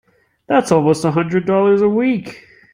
That's 0.47 0.71
almost 0.71 1.05
a 1.05 1.11
hundred 1.11 1.45
dollars 1.45 1.83
a 1.83 1.87
week! 1.87 2.43